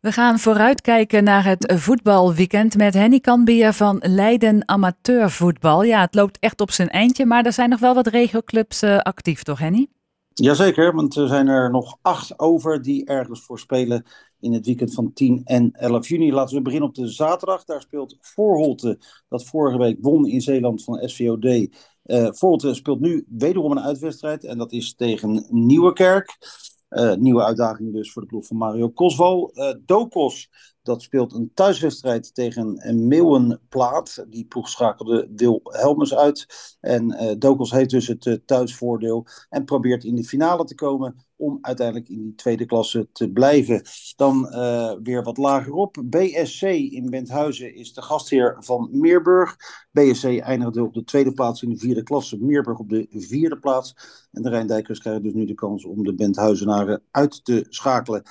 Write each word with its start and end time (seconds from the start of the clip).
We 0.00 0.12
gaan 0.12 0.38
vooruitkijken 0.38 1.24
naar 1.24 1.44
het 1.44 1.72
voetbalweekend 1.76 2.76
met 2.76 2.94
Henny 2.94 3.20
Kanbier 3.20 3.72
van 3.72 4.02
Leiden 4.02 4.68
Amateurvoetbal. 4.68 5.82
Ja, 5.82 6.00
het 6.00 6.14
loopt 6.14 6.38
echt 6.38 6.60
op 6.60 6.70
zijn 6.70 6.88
eindje, 6.88 7.26
maar 7.26 7.44
er 7.44 7.52
zijn 7.52 7.68
nog 7.68 7.80
wel 7.80 7.94
wat 7.94 8.06
regioclubs 8.06 8.82
uh, 8.82 8.98
actief, 8.98 9.42
toch 9.42 9.58
Henny? 9.58 9.86
Jazeker, 10.32 10.94
want 10.94 11.16
er 11.16 11.28
zijn 11.28 11.48
er 11.48 11.70
nog 11.70 11.98
acht 12.02 12.38
over 12.38 12.82
die 12.82 13.04
ergens 13.04 13.42
voor 13.42 13.58
spelen 13.58 14.04
in 14.40 14.52
het 14.52 14.66
weekend 14.66 14.94
van 14.94 15.12
10 15.12 15.40
en 15.44 15.72
11 15.72 16.08
juni. 16.08 16.32
Laten 16.32 16.56
we 16.56 16.62
beginnen 16.62 16.88
op 16.88 16.94
de 16.94 17.08
zaterdag. 17.08 17.64
Daar 17.64 17.80
speelt 17.80 18.16
Voorholte, 18.20 18.98
dat 19.28 19.44
vorige 19.44 19.78
week 19.78 19.96
won 20.00 20.26
in 20.26 20.40
Zeeland 20.40 20.84
van 20.84 21.08
SVOD. 21.08 21.44
Uh, 21.44 21.66
eh, 22.04 22.32
Voorholte 22.32 22.74
speelt 22.74 23.00
nu 23.00 23.26
wederom 23.28 23.70
een 23.70 23.80
uitwedstrijd 23.80 24.44
en 24.44 24.58
dat 24.58 24.72
is 24.72 24.94
tegen 24.94 25.46
Nieuwekerk. 25.48 26.38
Uh, 26.90 27.14
nieuwe 27.14 27.44
uitdaging 27.44 27.92
dus 27.92 28.12
voor 28.12 28.22
de 28.22 28.28
ploeg 28.28 28.46
van 28.46 28.56
Mario 28.56 28.88
Kosval. 28.88 29.50
Uh, 29.54 29.74
Dokos, 29.84 30.50
dat 30.82 31.02
speelt 31.02 31.32
een 31.32 31.50
thuiswedstrijd 31.54 32.34
tegen 32.34 33.06
Meeuwenplaat. 33.08 34.24
Die 34.28 34.46
ploeg 34.46 34.68
schakelde 34.68 35.28
Wil 35.34 35.60
Helmers 35.64 36.14
uit. 36.14 36.46
En 36.80 37.12
uh, 37.12 37.32
Dokos 37.38 37.70
heeft 37.70 37.90
dus 37.90 38.06
het 38.06 38.40
thuisvoordeel 38.46 39.26
en 39.48 39.64
probeert 39.64 40.04
in 40.04 40.14
de 40.14 40.24
finale 40.24 40.64
te 40.64 40.74
komen 40.74 41.29
om 41.40 41.58
uiteindelijk 41.60 42.08
in 42.08 42.22
die 42.22 42.34
tweede 42.34 42.66
klasse 42.66 43.08
te 43.12 43.30
blijven. 43.30 43.82
Dan 44.16 44.46
uh, 44.50 44.92
weer 45.02 45.22
wat 45.22 45.36
lagerop. 45.36 46.02
BSC 46.04 46.62
in 46.62 47.10
Benthuizen 47.10 47.74
is 47.74 47.92
de 47.94 48.02
gastheer 48.02 48.56
van 48.58 48.88
Meerburg. 48.92 49.56
BSC 49.92 50.24
eindigde 50.24 50.82
op 50.82 50.94
de 50.94 51.04
tweede 51.04 51.32
plaats 51.32 51.62
in 51.62 51.68
de 51.68 51.78
vierde 51.78 52.02
klasse. 52.02 52.38
Meerburg 52.40 52.78
op 52.78 52.88
de 52.88 53.06
vierde 53.10 53.58
plaats. 53.58 53.94
En 54.32 54.42
de 54.42 54.48
Rijndijkers 54.48 54.98
krijgen 54.98 55.22
dus 55.22 55.32
nu 55.32 55.44
de 55.44 55.54
kans 55.54 55.84
om 55.84 56.04
de 56.04 56.14
Benthuizenaren 56.14 57.02
uit 57.10 57.44
te 57.44 57.66
schakelen. 57.68 58.22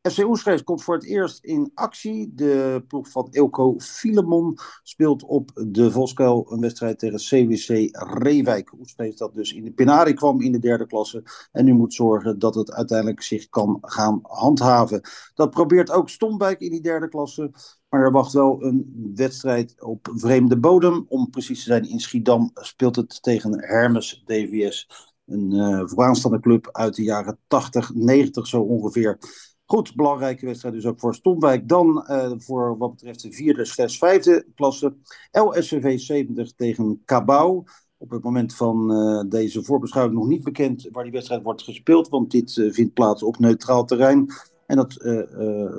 FC 0.00 0.24
Oestgeest 0.24 0.64
komt 0.64 0.82
voor 0.82 0.94
het 0.94 1.04
eerst 1.04 1.44
in 1.44 1.70
actie. 1.74 2.34
De 2.34 2.84
ploeg 2.88 3.08
van 3.10 3.28
Ilko 3.30 3.74
Filemon 3.78 4.58
speelt 4.82 5.22
op 5.22 5.50
de 5.66 5.90
Voskuil 5.90 6.52
een 6.52 6.60
wedstrijd 6.60 6.98
tegen 6.98 7.18
CWC 7.18 7.88
Reewijk. 8.22 8.72
Oestgeest 8.78 9.18
dat 9.18 9.34
dus 9.34 9.52
in 9.52 9.64
de 9.64 9.72
Penari 9.72 10.12
kwam 10.12 10.40
in 10.40 10.52
de 10.52 10.58
derde 10.58 10.86
klasse. 10.86 11.22
En 11.52 11.64
nu 11.64 11.72
moet 11.72 11.94
zorgen 11.94 12.38
dat 12.38 12.54
het 12.54 12.72
uiteindelijk 12.72 13.22
zich 13.22 13.48
kan 13.48 13.78
gaan 13.80 14.18
handhaven. 14.22 15.00
Dat 15.34 15.50
probeert 15.50 15.90
ook 15.90 16.08
Stomwijk 16.08 16.60
in 16.60 16.70
die 16.70 16.82
derde 16.82 17.08
klasse. 17.08 17.50
Maar 17.88 18.00
er 18.00 18.12
wacht 18.12 18.32
wel 18.32 18.62
een 18.62 19.12
wedstrijd 19.14 19.82
op 19.82 20.10
vreemde 20.14 20.58
bodem. 20.58 21.04
Om 21.08 21.30
precies 21.30 21.58
te 21.58 21.64
zijn, 21.64 21.88
in 21.88 22.00
Schiedam 22.00 22.50
speelt 22.54 22.96
het 22.96 23.22
tegen 23.22 23.60
Hermes 23.60 24.22
DVS. 24.26 24.88
Een 25.26 25.54
uh, 25.54 25.82
vooraanstaande 25.84 26.40
club 26.40 26.68
uit 26.72 26.94
de 26.94 27.02
jaren 27.02 27.38
80, 27.46 27.94
90 27.94 28.46
zo 28.46 28.60
ongeveer. 28.60 29.18
Goed, 29.70 29.94
belangrijke 29.94 30.46
wedstrijd 30.46 30.74
dus 30.74 30.86
ook 30.86 31.00
voor 31.00 31.14
Stomwijk. 31.14 31.68
Dan 31.68 32.06
uh, 32.10 32.32
voor 32.36 32.76
wat 32.78 32.90
betreft 32.90 33.22
de 33.22 33.32
vierde 33.32 33.64
slash 33.64 33.98
vijfde 33.98 34.46
klasse. 34.54 34.96
LSVV 35.30 35.98
70 35.98 36.52
tegen 36.52 37.02
Cabau. 37.04 37.64
Op 37.96 38.10
het 38.10 38.22
moment 38.22 38.54
van 38.54 38.92
uh, 38.92 39.30
deze 39.30 39.64
voorbeschouwing 39.64 40.18
nog 40.18 40.28
niet 40.28 40.44
bekend 40.44 40.88
waar 40.92 41.02
die 41.02 41.12
wedstrijd 41.12 41.42
wordt 41.42 41.62
gespeeld. 41.62 42.08
Want 42.08 42.30
dit 42.30 42.56
uh, 42.56 42.72
vindt 42.72 42.94
plaats 42.94 43.22
op 43.22 43.38
neutraal 43.38 43.84
terrein. 43.84 44.26
En 44.68 44.76
dat 44.76 45.04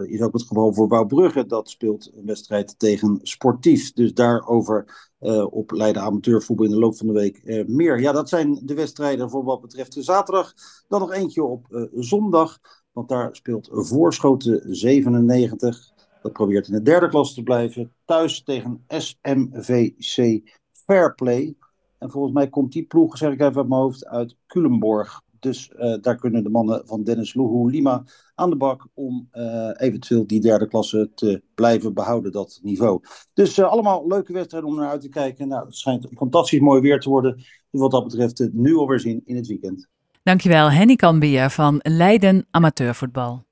is 0.08 0.22
ook 0.22 0.34
het 0.34 0.44
geval 0.44 0.74
voor 0.74 0.88
Bouwbrugge. 0.88 1.46
Dat 1.46 1.70
speelt 1.70 2.12
een 2.16 2.26
wedstrijd 2.26 2.80
tegen 2.80 3.20
Sportief. 3.22 3.94
Dus 3.94 4.14
daarover 4.14 5.10
op 5.50 5.72
Leiden 5.72 6.02
Amateurvoetbal 6.02 6.66
in 6.66 6.72
de 6.72 6.80
loop 6.80 6.98
van 6.98 7.08
de 7.08 7.14
week 7.14 7.68
meer. 7.68 8.00
Ja, 8.00 8.12
dat 8.12 8.30
zijn 8.30 8.62
de 8.64 8.74
wedstrijden 8.74 9.30
voor 9.30 9.44
wat 9.44 9.62
betreft 9.62 9.94
de 9.94 10.04
zaterdag. 10.04 10.54
Dan 10.88 11.00
nog 11.00 11.14
eentje 11.14 11.44
op 11.44 11.90
zondag. 11.94 12.60
Want 12.92 13.10
daar 13.10 13.36
speelt 13.36 13.70
Voorschoten 13.72 14.76
97. 14.76 15.92
Dat 16.22 16.34
probeert 16.34 16.68
in 16.68 16.74
de 16.74 16.82
derde 16.82 17.10
klas 17.10 17.34
te 17.34 17.44
blijven. 17.44 17.94
Thuis 18.06 18.44
tegen 18.44 18.84
SMVC 18.88 20.42
Fairplay. 20.72 21.56
En 21.98 22.12
volgens 22.12 22.34
mij 22.34 22.50
komt 22.50 22.72
die 22.72 22.86
ploeg, 22.86 23.18
zeg 23.18 23.32
ik 23.32 23.40
even 23.40 23.56
uit 23.56 23.68
mijn 23.68 23.82
hoofd, 23.82 24.06
uit 24.06 24.36
Culemborg. 24.48 25.22
Dus 25.40 25.72
uh, 25.80 25.96
daar 26.02 26.16
kunnen 26.16 26.44
de 26.44 26.50
mannen 26.50 26.82
van 26.86 27.04
Dennis 27.04 27.34
Luhu 27.34 27.70
Lima 27.70 28.04
aan 28.36 28.50
de 28.50 28.56
bak 28.56 28.88
om 28.94 29.30
uh, 29.34 29.70
eventueel 29.78 30.28
die 30.28 30.40
derde 30.40 30.68
klasse 30.68 31.12
te 31.16 31.42
blijven 31.56 31.94
behouden, 31.94 32.32
dat 32.32 32.60
niveau. 32.64 33.00
Dus 33.34 33.58
uh, 33.58 33.66
allemaal 33.66 34.08
leuke 34.08 34.34
wedstrijden 34.34 34.70
om 34.70 34.76
naar 34.76 34.90
uit 34.90 35.02
te 35.02 35.10
kijken. 35.10 35.48
Nou, 35.48 35.66
het 35.66 35.76
schijnt 35.76 36.08
fantastisch 36.16 36.60
mooi 36.60 36.82
weer 36.82 37.00
te 37.00 37.10
worden. 37.10 37.44
Wat 37.70 37.92
dat 37.92 38.04
betreft 38.04 38.50
nu 38.52 38.76
alweer 38.76 39.00
zien 39.00 39.22
in 39.26 39.36
het 39.36 39.48
weekend. 39.48 39.88
Dankjewel, 40.24 40.72
Henny 40.72 40.96
Kanbier 40.96 41.50
van 41.50 41.80
Leiden 41.84 42.48
Amateurvoetbal. 42.52 43.48